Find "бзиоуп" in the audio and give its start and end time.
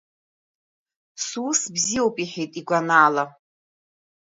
1.73-2.15